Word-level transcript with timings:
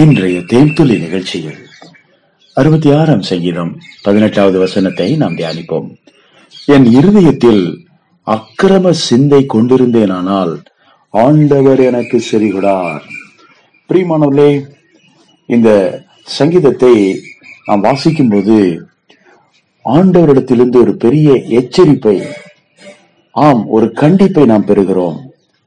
இன்றைய 0.00 0.38
தேவ்துளி 0.40 0.98
நிகழ்ச்சியில் 0.98 1.60
அறுபத்தி 2.54 2.88
ஆறாம் 2.92 3.22
சங்கீதம் 3.22 3.70
பதினெட்டாவது 4.02 4.58
வசனத்தை 4.58 5.16
நாம் 5.16 5.36
தியானிப்போம். 5.36 5.86
என் 6.66 6.84
இருதயத்தில் 6.84 7.86
அக்கிரம 8.26 8.90
சிந்தை 8.90 9.46
கொண்டிருந்தேனானால் 9.54 10.52
ஆண்டவர் 11.10 11.80
எனக்கு 11.80 12.20
செறிகுடார் 12.30 13.02
பிரியமானவர்களே 13.90 14.50
இந்த 15.46 15.70
சங்கீதத்தை 16.24 16.94
நாம் 17.64 17.80
வாசிக்கும் 17.80 18.28
போது 18.28 18.86
ஆண்டவரிடத்திலிருந்து 19.84 20.76
ஒரு 20.76 20.96
பெரிய 20.96 21.32
எச்சரிப்பை 21.34 22.16
ஆம் 23.30 23.66
ஒரு 23.66 23.92
கண்டிப்பை 23.96 24.44
நாம் 24.44 24.66
பெறுகிறோம். 24.66 25.18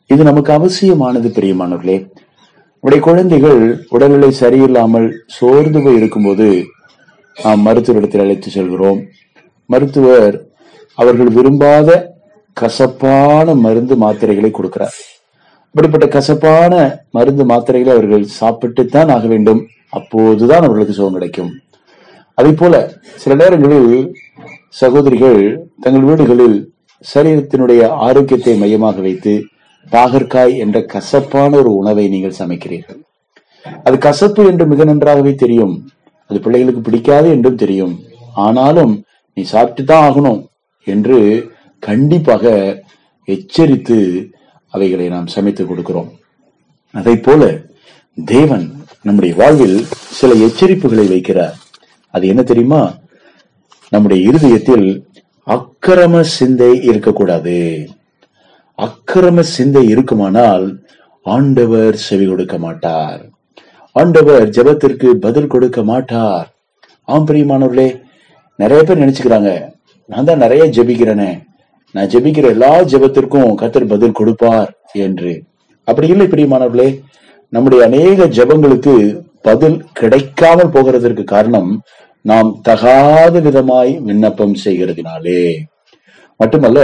இது 0.06 0.24
நமக்கு 0.24 0.54
அவசியமானது 0.54 1.30
பிரியமானவர்களே. 1.30 2.00
உடைய 2.84 3.00
குழந்தைகள் 3.04 3.62
உடல்நிலை 3.90 4.30
சரியில்லாமல் 4.40 5.08
சோர்ந்து 5.38 5.80
போய் 5.84 5.96
இருக்கும்போது 5.96 6.48
நாம் 7.38 7.66
மருத்துவரிடத்தில் 7.66 8.24
அழைத்து 8.24 8.50
செல்கிறோம். 8.50 9.00
மருத்துவர் 9.66 10.36
அவர்கள் 10.94 11.28
விரும்பாத 11.28 11.90
கசப்பான 12.54 13.56
மருந்து 13.56 13.96
மாத்திரைகளை 13.96 14.52
கொடுக்கிறார். 14.52 14.96
அப்படிப்பட்ட 15.66 16.06
கசப்பான 16.08 16.74
மருந்து 17.10 17.44
மாத்திரைகளை 17.46 17.92
அவர்கள் 17.98 18.26
சாப்பிட்டுத்தான் 18.40 19.12
ஆக 19.16 19.28
வேண்டும். 19.28 19.62
அப்போதுதான் 19.90 20.64
அவர்களுக்கு 20.64 20.94
சுகம் 20.94 21.14
கிடைக்கும். 21.14 21.52
அதே 22.34 22.52
போல 22.52 22.74
சில 23.16 23.36
நேரங்களில் 23.36 23.94
சகோதரிகள் 24.82 25.42
தங்கள் 25.82 26.08
வீடுகளில் 26.10 26.58
சரீரத்தினுடைய 27.14 27.82
ஆரோக்கியத்தை 28.08 28.54
மையமாக 28.58 29.02
வைத்து 29.02 29.34
பாகற்காய் 29.92 30.58
என்ற 30.58 30.82
கசப்பான 30.82 31.58
ஒரு 31.58 31.76
உணவை 31.76 32.08
நீங்கள் 32.08 32.40
சமைக்கிறீர்கள். 32.40 33.00
அது 33.84 33.98
கசப்பு 33.98 34.46
என்று 34.46 34.68
மிக 34.68 34.84
நன்றாகவே 34.84 35.36
தெரியும். 35.36 35.90
அது 36.28 36.40
பிள்ளைகளுக்கு 36.40 36.82
பிடிக்காது 36.82 37.30
என்றும் 37.30 37.56
தெரியும். 37.56 38.00
ஆனாலும் 38.34 39.04
நீ 39.34 39.44
சாப்பிட்டு 39.44 39.84
தான் 39.84 40.12
ஆகணும் 40.12 40.46
என்று 40.84 41.52
கண்டிப்பாக 41.80 42.54
எச்சரித்து 43.24 43.98
அவைகளை 44.68 45.10
நாம் 45.10 45.28
சமைத்து 45.28 45.66
கொடுக்கிறோம். 45.66 46.10
அதை 46.92 47.18
போல 47.18 47.62
தேவன் 48.26 48.66
நம்முடைய 49.02 49.36
வாழ்வில் 49.36 49.86
சில 49.92 50.34
எச்சரிப்புகளை 50.48 51.06
வைக்கிறார். 51.16 51.56
அது 52.12 52.28
என்ன 52.28 52.42
தெரியுமா? 52.44 52.96
நம்முடைய 53.90 54.30
இருதயத்தில் 54.30 54.88
அக்கிரம 55.48 56.22
சிந்தை 56.22 56.84
இருக்கக்கூடாது. 56.84 57.58
அக்கிரம 58.86 59.40
சிந்தை 59.56 59.84
இருக்குமானால் 59.94 60.68
ஆண்டவர் 61.26 61.96
செவி 62.06 62.26
கொடுக்க 62.28 62.56
மாட்டார். 62.66 63.22
ஆண்டவர் 63.96 64.46
ஜெபத்திற்கு 64.58 65.10
பதில் 65.26 65.52
கொடுக்க 65.54 65.80
மாட்டார். 65.92 66.48
ஆம் 67.14 67.28
பிரியமானவர்களே 67.30 67.90
நிறைய 68.60 68.82
பேர் 68.84 69.02
நினைச்சுக்கிறாங்க 69.04 69.52
நான் 70.10 70.28
தான் 70.30 70.44
நிறைய 70.44 70.64
ஜெபிக்கிறேனே. 70.78 71.32
நான் 71.96 72.12
ஜெபிக்கிற 72.14 72.48
எல்லா 72.56 72.72
ஜெபத்திற்கும் 72.92 73.52
கத்தர் 73.62 73.92
பதில் 73.94 74.18
கொடுப்பார் 74.20 74.72
என்று. 75.06 75.34
அப்படி 75.88 76.08
இல்லை 76.14 76.28
பிரியமானவர்களே 76.34 76.90
நம்முடைய 77.54 77.82
அநேக 77.90 78.26
ஜெபங்களுக்கு 78.38 78.94
பதில் 79.48 79.78
கிடைக்காமல் 80.00 80.74
போகிறதற்கு 80.76 81.24
காரணம் 81.34 81.70
நாம் 82.30 82.50
தகாத 82.68 83.36
விதமாய் 83.48 83.92
விண்ணப்பம் 84.08 84.56
செய்கிறதுனாலே. 84.66 85.44
மட்டுமல்ல 86.40 86.80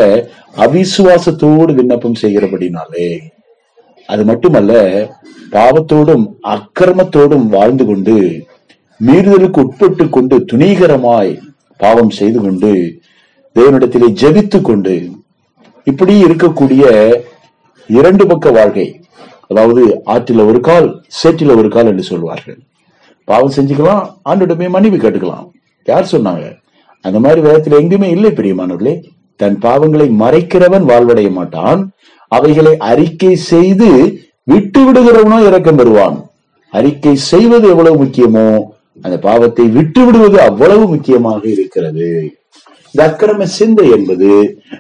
அவிசுவாசத்தோடு 0.66 1.74
விண்ணப்பம் 1.74 2.20
செய்கிறபடினாலே 2.22 3.08
அது 4.10 4.24
மட்டுமல்ல 4.26 4.74
பாவத்தோடும் 5.52 6.26
அக்கிரமத்தோடும் 6.54 7.48
வாழ்ந்து 7.56 7.86
கொண்டு 7.86 8.16
மீறுதலுக்கு 9.00 9.60
உட்பட்டு 9.60 10.10
கொண்டு 10.10 10.36
துணிகரமாய் 10.52 11.32
பாவம் 11.78 12.10
செய்து 12.10 12.42
கொண்டு 12.42 12.72
தேவனிடத்திலே 13.56 14.10
ஜபித்து 14.22 14.62
கொண்டு 14.62 14.96
இப்படி 15.84 16.14
இருக்கக்கூடிய 16.24 16.84
இரண்டு 17.88 18.24
பக்க 18.28 18.52
வாழ்க்கை 18.52 18.88
அதாவது 19.48 19.82
ஆற்றில 20.06 20.46
ஒரு 20.46 20.60
கால் 20.60 20.88
சேற்றில 21.24 21.56
ஒரு 21.56 21.70
கால் 21.70 21.86
என்று 21.86 22.04
சொல்வார்கள். 22.04 22.58
பாவம் 23.24 23.56
செஞ்சுக்கலாம் 23.58 24.06
ஆண்டிடமே 24.30 24.70
மன்னிப்பு 24.70 25.00
கேட்டுக்கலாம். 25.04 25.46
யார் 25.84 26.12
சொன்னாங்க? 26.12 26.46
அந்த 27.02 27.20
மாதிரி 27.20 27.42
வேதத்துல 27.48 27.80
எங்குமே 27.82 28.10
இல்லை 28.10 28.32
பெரியமானவர்களே. 28.32 28.96
தன் 29.40 29.58
பாவங்களை 29.66 30.08
மறைக்கிறவன் 30.22 30.86
வாழ்வடைய 30.92 31.30
மாட்டான். 31.32 31.82
அவைகளை 32.32 32.74
அறிக்கை 32.92 33.34
செய்து 33.52 33.90
விட்டு 34.44 34.82
விடுகிறவனோ 34.86 35.38
இறக்கம் 35.46 35.80
பெறுவான். 35.80 36.18
அறிக்கை 36.74 37.16
செய்வது 37.32 37.66
எவ்வளவு 37.74 37.98
முக்கியமோ 38.04 38.48
அந்த 39.02 39.16
பாவத்தை 39.28 39.66
விட்டு 39.78 40.02
விடுவது 40.06 40.38
அவ்வளவு 40.42 40.84
முக்கியமாக 40.88 41.42
இருக்கிறது. 41.48 42.10
இந்த 42.94 43.02
அக்கிரம 43.08 43.46
சிந்தை 43.58 43.86
என்பது 43.90 44.30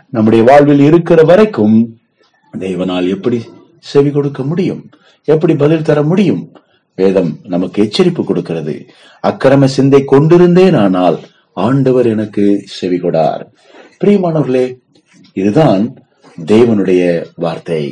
நம்முடைய 0.09 0.41
வாழ்வில் 0.49 0.83
இருக்கிற 0.89 1.23
வரைக்கும் 1.23 1.77
தேவனால் 2.53 3.07
எப்படி 3.15 3.39
செவி 3.91 4.11
கொடுக்க 4.11 4.43
முடியும்? 4.43 4.83
எப்படி 5.27 5.53
பதில் 5.63 5.87
தர 5.89 5.99
முடியும்? 6.03 6.43
வேதம் 6.97 7.31
நமக்கு 7.53 7.77
எச்சரிப்பு 7.83 8.23
கொடுக்கிறது. 8.23 8.75
அக்கிரம 9.23 9.67
சிந்தை 9.77 10.01
கொண்டிருந்தேன் 10.03 10.77
ஆனால் 10.83 11.17
ஆண்டவர் 11.65 12.07
எனக்கு 12.13 12.45
செவி 12.77 12.97
கொடார். 12.97 13.43
பிரியமானவர்களே 14.03 14.63
இதுதான் 15.33 15.83
தேவனுடைய 16.45 17.03
வார்த்தை. 17.35 17.83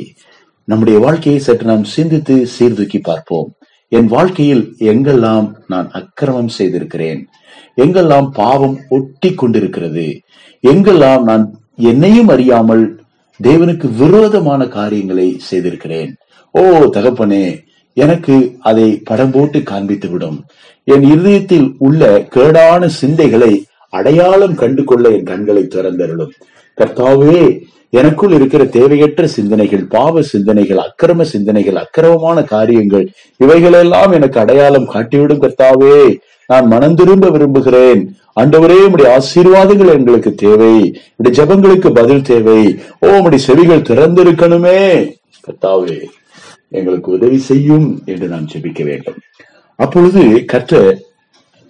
நம்முடைய 0.64 0.98
வாழ்க்கையை 0.98 1.42
சற்று 1.42 1.66
நாம் 1.66 1.84
சிந்தித்து 1.84 2.46
சீர்தூக்கி 2.46 2.98
பார்ப்போம். 2.98 3.48
என் 3.88 4.06
வாழ்க்கையில் 4.06 4.74
எங்கெல்லாம் 4.78 5.46
நான் 5.66 5.88
அக்கிரமம் 5.90 6.48
செய்திருக்கிறேன்? 6.48 7.28
எங்கெல்லாம் 7.76 8.28
பாவம் 8.30 8.76
ஒட்டி 8.88 9.34
கொண்டிருக்கிறது? 9.34 10.06
எங்கெல்லாம் 10.62 11.22
நான் 11.22 11.46
என்னையும் 11.76 12.28
அறியாமல் 12.28 12.84
தேவனுக்கு 13.42 13.88
விரோதமான 13.96 14.68
காரியங்களை 14.68 15.28
செய்திருக்கிறேன்? 15.38 16.16
ஓ 16.50 16.62
தகப்பனே 16.96 17.44
எனக்கு 17.92 18.56
அதை 18.60 18.88
படம் 19.04 19.30
போட்டு 19.30 19.62
காண்பித்து 19.62 20.10
விடும் 20.10 20.44
என் 20.84 21.02
இருதயத்தில் 21.02 21.74
உள்ள 21.78 22.26
கேடான 22.34 22.86
சிந்தைகளை 22.86 23.52
அடையாளம் 23.98 24.56
கண்டு 24.62 24.82
கொள்ள 24.84 25.04
என் 25.16 25.30
கண்களை 25.30 25.62
திறந்தருளும். 25.62 26.34
கர்த்தாவே 26.78 27.40
எனக்குள் 27.98 28.32
இருக்கிற 28.32 28.62
தேவையற்ற 28.76 29.26
சிந்தனைகள் 29.34 29.84
பாவ 29.94 30.22
சிந்தனைகள் 30.32 30.80
அக்கிரம 30.84 31.24
சிந்தனைகள் 31.32 31.80
அக்கிரமமான 31.82 32.38
காரியங்கள் 32.54 33.04
இவைகளெல்லாம் 33.44 34.12
எனக்கு 34.18 34.38
அடையாளம் 34.40 34.90
காட்டிவிடும் 34.94 35.42
கர்த்தாவே. 35.42 35.98
நான் 36.46 36.66
மனம் 36.66 36.98
திரும்ப 37.00 37.30
விரும்புகிறேன். 37.34 38.02
ஆண்டவரே 38.40 38.78
உடைய 38.94 39.08
ஆசீர்வாதங்கள் 39.18 39.94
எங்களுக்கு 39.98 40.32
தேவை. 40.44 40.74
உடைய 41.16 41.34
ஜபங்களுக்கு 41.38 41.90
பதில் 41.94 42.26
தேவை. 42.30 42.60
ஓ 43.00 43.08
உடைய 43.26 43.44
செவிகள் 43.44 43.88
திறந்திருக்கணுமே. 43.90 44.80
கர்த்தாவே 45.46 45.98
எங்களுக்கு 46.68 47.10
உதவி 47.12 47.38
செய்யும் 47.50 47.86
என்று 48.12 48.26
நாம் 48.28 48.48
ஜெபிக்க 48.52 48.82
வேண்டும். 48.84 49.18
அப்பொழுது 49.80 50.22
கர்த்த 50.52 50.74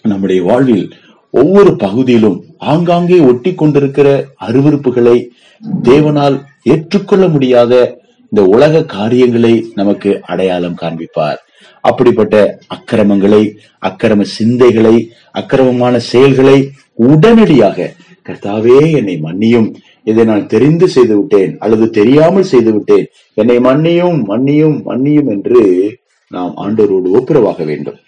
நம்முடைய 0.03 0.41
வாழ்வில் 0.43 0.87
ஒவ்வொரு 1.41 1.71
பகுதியிலும் 1.85 2.39
ஆங்காங்கே 2.73 3.19
ஒட்டி 3.31 3.51
கொண்டிருக்கிற 3.55 4.09
அருவறுப்புகளை 4.47 5.17
தேவனால் 5.89 6.37
ஏற்றுக்கொள்ள 6.73 7.25
முடியாத 7.35 7.73
இந்த 8.33 8.43
உலக 8.55 8.85
காரியங்களை 8.95 9.55
நமக்கு 9.81 10.11
அடையாளம் 10.33 10.81
காண்பிப்பார். 10.83 11.41
அப்படிப்பட்ட 11.89 12.37
அக்கிரமங்களை 12.75 13.43
அக்கிரம 13.89 14.25
சிந்தைகளை 14.37 14.95
அக்கிரமமான 15.41 15.95
செயல்களை 16.11 16.59
உடனடியாக 17.09 17.89
கர்த்தாவே 18.27 18.79
என்னை 18.99 19.17
மன்னியும். 19.27 19.69
இதை 20.11 20.25
நான் 20.31 20.51
தெரிந்து 20.55 20.87
செய்து 20.95 21.15
விட்டேன் 21.19 21.53
அல்லது 21.65 21.87
தெரியாமல் 21.99 22.51
செய்து 22.53 22.71
விட்டேன் 22.73 23.07
என்னை 23.39 23.57
மன்னியும் 23.69 24.19
மன்னியும் 24.31 24.77
மன்னியும் 24.89 25.31
என்று 25.35 25.63
நாம் 26.31 26.53
ஆண்டோரோடு 26.65 27.09
ஒப்புரவாக 27.19 27.65
வேண்டும். 27.71 27.99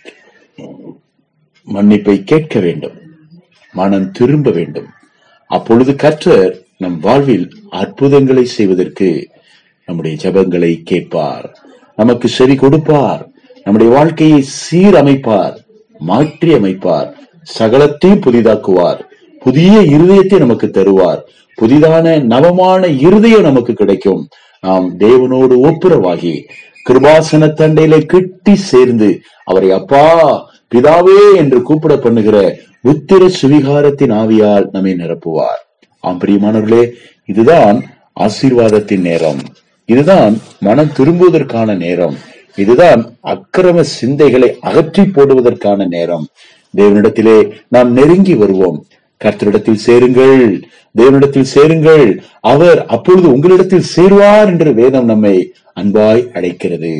மன்னிப்பை 1.68 2.16
கேட்க 2.32 2.58
வேண்டும். 2.66 2.96
மனம் 3.78 4.08
திரும்ப 4.18 4.50
வேண்டும். 4.58 4.88
அப்பொழுது 5.50 5.92
கற்றர் 6.02 6.54
நம் 6.82 6.98
வாழ்வில் 7.06 7.46
அற்புதங்களை 7.80 8.44
செய்வதற்கு 8.56 9.08
நம்முடைய 9.88 10.14
ஜபங்களை 10.24 10.72
கேட்பார். 10.90 11.46
நமக்கு 11.98 12.26
செவி 12.36 12.56
கொடுப்பார். 12.56 13.22
நம்முடைய 13.64 13.90
வாழ்க்கையை 13.96 14.40
சீரமைப்பார் 14.58 15.56
மாற்றி 16.00 16.50
அமைப்பார் 16.58 17.08
சகலத்தையும் 17.58 18.24
புதிதாக்குவார். 18.26 19.00
புதிய 19.44 19.74
இருதயத்தை 19.96 20.38
நமக்கு 20.44 20.66
தருவார். 20.68 21.20
புதிதான 21.58 22.06
நவமான 22.32 22.82
இருதயம் 23.06 23.48
நமக்கு 23.48 23.72
கிடைக்கும். 23.80 24.22
நாம் 24.64 24.86
தேவனோடு 24.98 25.54
ஒப்புரவாகி 25.68 26.34
கிருபாசன 26.86 27.44
தண்டையில 27.60 27.94
கிட்டி 28.12 28.54
சேர்ந்து 28.70 29.08
அவரை 29.50 29.70
அப்பா 29.78 30.04
பிதாவே 30.72 31.20
என்று 31.42 31.58
கூப்பிட 31.68 31.94
பண்ணுகிற 32.04 32.36
உத்திர 32.86 33.30
சுவிகாரத்தின் 33.42 34.12
ஆவியால் 34.12 34.68
நம்மை 34.72 34.92
நிரப்புவார். 34.92 35.62
ஆம் 36.00 36.18
பிரியமானவர்களே 36.20 36.90
இதுதான் 37.26 37.84
ஆசீர்வாதத்தின் 38.20 39.00
நேரம். 39.00 39.40
இதுதான் 39.84 40.40
மனம் 40.60 40.92
திரும்புவதற்கான 40.96 41.76
நேரம். 41.76 42.16
இதுதான் 42.56 43.16
அக்கிரம 43.22 43.80
சிந்தைகளை 43.80 44.56
அகற்றி 44.60 45.02
போடுவதற்கான 45.02 45.86
நேரம். 45.88 46.26
தேவனிடத்திலே 46.76 47.50
நாம் 47.68 47.92
நெருங்கி 47.92 48.34
வருவோம். 48.34 48.84
கர்த்தரிடத்தில் 49.24 49.84
சேருங்கள். 49.86 50.66
தேவனிடத்தில் 50.98 51.52
சேருங்கள். 51.54 52.06
அவர் 52.40 52.86
அப்பொழுது 52.86 53.32
உங்களிடத்தில் 53.32 53.90
சேருவார் 53.96 54.46
என்று 54.46 54.74
வேதம் 54.74 55.04
நம்மை 55.04 55.52
அன்பாய் 55.80 56.22
அழைக்கிறது. 56.32 56.92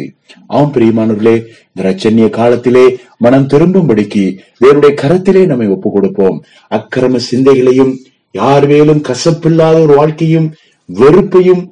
ஆம் 0.47 0.73
பிரியமானவர்களே 0.73 1.37
இந்த 1.69 1.83
ரச்சன்ய 1.89 2.31
காலத்திலே 2.31 2.97
மனம் 3.19 3.47
திரும்பும்படிக்கு 3.47 4.25
தேவனுடைய 4.65 4.93
கரத்திலே 5.03 5.47
நம்மை 5.47 5.69
ஒப்பு 5.69 5.91
கொடுப்போம் 5.93 6.45
அக்கிரம 6.71 7.17
சிந்தைகளையும் 7.17 7.95
யார் 8.31 8.67
மேலும் 8.67 9.03
கசப்பில்லாத 9.09 9.77
ஒரு 9.83 9.95
வாழ்க்கையும் 9.95 10.49
வெறுப்பையும் 10.89 11.63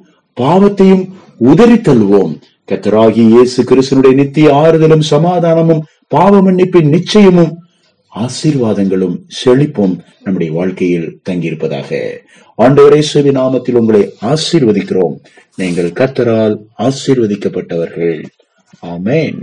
பாவத்தையும் 0.41 1.03
உதறி 1.37 1.73
தள்ளுவோம். 1.73 2.33
கத்தராகி 2.71 3.23
இயேசு 3.33 3.63
கிறிஸ்தனுடைய 3.63 4.13
நித்திய 4.13 4.53
ஆறுதலும் 4.53 5.05
சமாதானமும் 5.09 5.83
பாவ 6.07 6.41
மன்னிப்பின் 6.41 6.89
நிச்சயமும் 6.95 7.53
ஆசீர்வாதங்களும் 8.15 9.19
செழிப்பும் 9.45 9.99
நம்முடைய 10.23 10.53
வாழ்க்கையில் 10.53 11.19
தங்கியிருப்பதாக. 11.29 12.17
ஆண்டவரே 12.57 12.99
சுவி 12.99 13.29
நாமத்தில் 13.29 13.75
உங்களை 13.75 14.13
ஆசீர்வதிக்கிறோம். 14.21 15.19
நீங்கள் 15.55 15.91
கத்தரால் 15.91 16.57
ஆசீர்வதிக்கப்பட்டவர்கள். 16.77 18.23
ஆமேன். 18.85 19.39